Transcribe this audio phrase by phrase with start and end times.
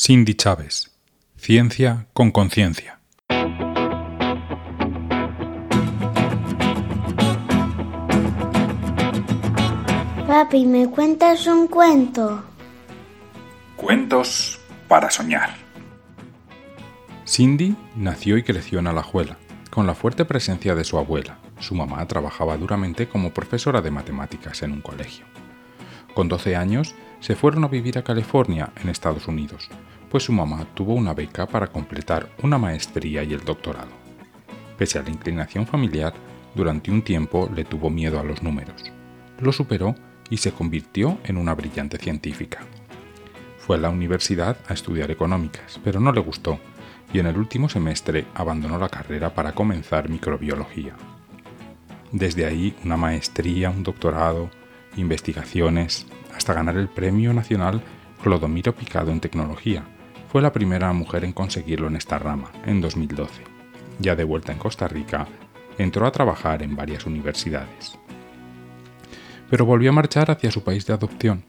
[0.00, 0.92] Cindy Chávez.
[1.36, 3.00] Ciencia con conciencia.
[10.28, 12.44] Papi, ¿me cuentas un cuento?
[13.74, 15.56] Cuentos para soñar.
[17.26, 19.36] Cindy nació y creció en Alajuela,
[19.68, 21.40] con la fuerte presencia de su abuela.
[21.58, 25.26] Su mamá trabajaba duramente como profesora de matemáticas en un colegio.
[26.14, 29.68] Con 12 años se fueron a vivir a California, en Estados Unidos,
[30.10, 33.90] pues su mamá tuvo una beca para completar una maestría y el doctorado.
[34.76, 36.14] Pese a la inclinación familiar,
[36.54, 38.92] durante un tiempo le tuvo miedo a los números.
[39.40, 39.94] Lo superó
[40.30, 42.60] y se convirtió en una brillante científica.
[43.58, 46.58] Fue a la universidad a estudiar económicas, pero no le gustó
[47.12, 50.94] y en el último semestre abandonó la carrera para comenzar microbiología.
[52.12, 54.50] Desde ahí una maestría, un doctorado,
[54.98, 57.82] investigaciones, hasta ganar el Premio Nacional
[58.22, 59.84] Clodomiro Picado en Tecnología.
[60.30, 63.42] Fue la primera mujer en conseguirlo en esta rama, en 2012.
[63.98, 65.26] Ya de vuelta en Costa Rica,
[65.78, 67.98] entró a trabajar en varias universidades.
[69.48, 71.44] Pero volvió a marchar hacia su país de adopción.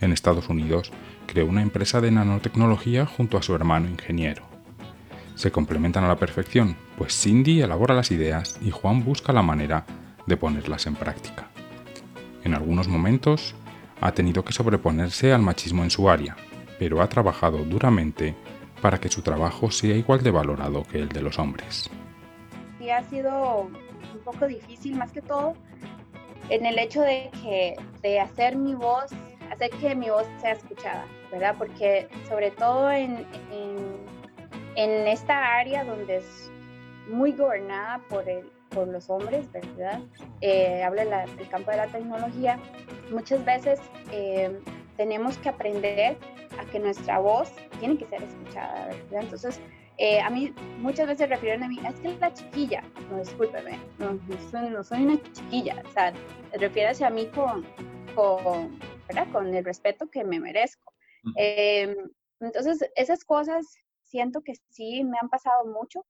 [0.00, 0.92] En Estados Unidos,
[1.26, 4.44] creó una empresa de nanotecnología junto a su hermano ingeniero.
[5.34, 9.84] Se complementan a la perfección, pues Cindy elabora las ideas y Juan busca la manera
[10.26, 11.49] de ponerlas en práctica.
[12.44, 13.54] En algunos momentos
[14.00, 16.36] ha tenido que sobreponerse al machismo en su área,
[16.78, 18.34] pero ha trabajado duramente
[18.80, 21.90] para que su trabajo sea igual de valorado que el de los hombres.
[22.78, 25.54] Sí, ha sido un poco difícil más que todo
[26.50, 29.06] en el hecho de que de hacer mi voz,
[29.50, 31.54] hacer que mi voz sea escuchada, ¿verdad?
[31.56, 33.24] Porque sobre todo en,
[34.76, 36.50] en, esta área donde es
[37.08, 40.00] muy gobernada por, el, por los hombres, ¿verdad?
[40.40, 42.58] Eh, habla del campo de la tecnología,
[43.10, 43.80] muchas veces
[44.12, 44.58] eh,
[44.96, 46.16] tenemos que aprender
[46.58, 49.22] a que nuestra voz tiene que ser escuchada, ¿verdad?
[49.22, 49.60] Entonces,
[49.98, 53.78] eh, a mí muchas veces refieren a mí, es que es la chiquilla, no, discúlpeme,
[53.98, 56.12] no, soy, una chiquilla, o sea,
[56.52, 57.66] refiere a mí con,
[58.14, 58.78] con,
[59.08, 59.26] ¿verdad?
[59.30, 60.92] con el respeto que me merezco.
[61.36, 61.94] Em,
[62.40, 63.66] entonces, esas cosas
[64.04, 66.06] siento que sí me han pasado mucho,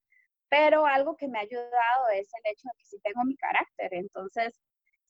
[0.50, 3.94] pero algo que me ha ayudado es el hecho de que sí tengo mi carácter,
[3.94, 4.60] entonces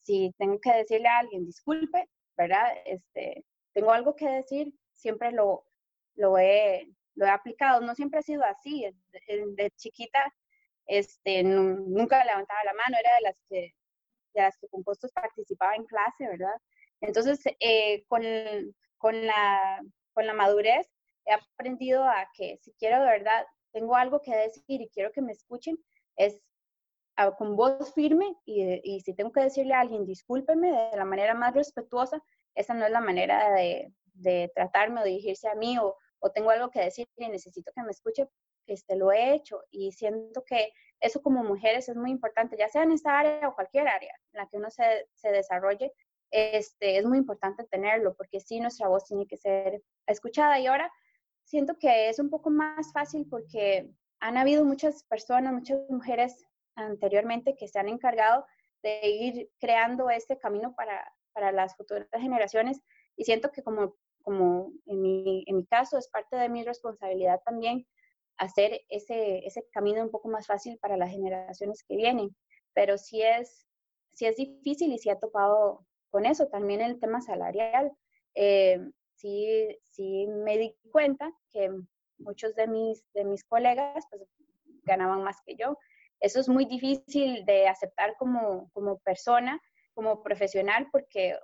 [0.03, 2.73] si tengo que decirle a alguien, disculpe, ¿verdad?
[2.85, 5.65] Este, tengo algo que decir, siempre lo,
[6.15, 7.81] lo, he, lo he aplicado.
[7.81, 8.87] No siempre ha sido así.
[9.57, 10.33] De, chiquita,
[10.87, 13.75] este, nunca levantaba la mano, era de las que,
[14.35, 16.57] de las que compuestos participaba en clase, ¿verdad?
[17.01, 18.23] Entonces, eh, con,
[18.99, 19.81] con, la,
[20.13, 20.89] con la madurez,
[21.27, 25.23] he aprendido a que si quiero de verdad, tengo algo que decir y quiero que
[25.23, 25.79] me escuchen,
[26.17, 26.43] es
[27.37, 31.55] con voz firme y, si tengo que decirle a alguien, discúlpeme de la manera más
[31.55, 32.23] respetuosa,
[32.55, 33.93] esa no es la manera de,
[34.55, 35.97] tratarme o dirigirse a mí o,
[36.35, 38.29] tengo algo que decir y necesito que me escuche,
[38.67, 39.63] este, lo he hecho.
[39.71, 43.55] Y siento que eso como mujeres es muy importante, ya sea en esta área o
[43.55, 45.93] cualquier área en la que uno se, desarrolle,
[46.31, 50.61] este, es muy importante tenerlo porque sí, nuestra voz tiene que ser escuchada.
[50.61, 50.93] Y ahora
[51.51, 53.91] siento que es un poco más fácil porque
[54.21, 56.45] han habido muchas personas, muchas mujeres
[56.77, 58.47] anteriormente que se han encargado
[58.85, 62.81] de ir creando este camino para, para las futuras generaciones
[63.17, 67.41] y siento que como, como en, mi, en mi caso es parte de mi responsabilidad
[67.45, 67.85] también
[68.39, 72.35] hacer ese, ese camino un poco más fácil para las generaciones que vienen.
[72.73, 73.67] Pero sí es,
[74.15, 76.47] sí es difícil y sí ha topado con eso.
[76.47, 77.93] También el tema salarial.
[78.37, 78.81] Eh,
[79.21, 81.71] sí, sí me di cuenta que
[82.19, 84.23] muchos de mis, de mis colegas pues,
[84.85, 85.77] ganaban más que yo.
[86.21, 89.61] Eso es muy difícil de aceptar como, como persona,
[89.95, 91.39] como profesional, porque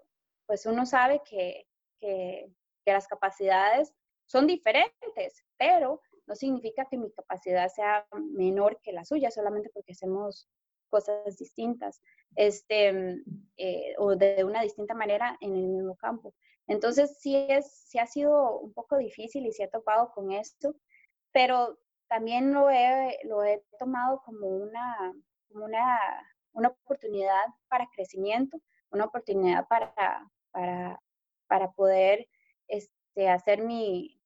[0.46, 1.66] pues uno sabe que,
[1.98, 2.48] que,
[2.84, 3.92] las capacidades
[4.26, 9.90] son diferentes, pero no significa que mi capacidad sea menor que la suya, solamente porque
[9.90, 10.48] hacemos
[10.96, 12.00] cosas distintas
[12.36, 13.22] este,
[13.58, 16.32] eh, o de una distinta manera en el mismo campo.
[16.66, 20.74] Entonces, sí, es, sí ha sido un poco difícil y sí he topado con esto,
[21.32, 21.78] pero
[22.08, 25.12] también lo he, lo he tomado como una,
[25.50, 26.00] una,
[26.52, 28.58] una oportunidad para crecimiento,
[28.90, 29.94] una oportunidad para,
[30.52, 31.00] para,
[31.46, 32.26] para poder
[32.68, 34.18] este, hacer mi,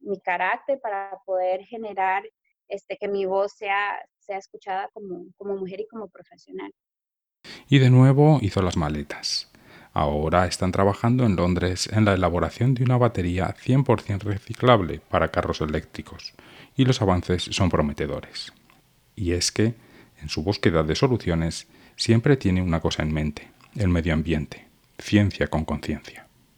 [0.00, 2.22] mi carácter, para poder generar
[2.68, 6.72] este, que mi voz sea, sea escuchada como, como mujer y como profesional.
[7.68, 9.50] Y de nuevo hizo las maletas.
[9.92, 15.60] Ahora están trabajando en Londres en la elaboración de una batería 100% reciclable para carros
[15.60, 16.34] eléctricos,
[16.76, 18.52] y los avances son prometedores.
[19.14, 19.74] Y es que,
[20.20, 24.66] en su búsqueda de soluciones, siempre tiene una cosa en mente, el medio ambiente,
[24.98, 26.23] ciencia con conciencia.